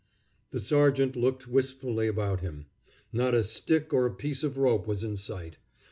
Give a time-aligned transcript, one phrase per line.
[0.49, 2.65] The sergeant looked wistfully about him.
[3.13, 5.59] Not a stick or a piece of rope was in sight.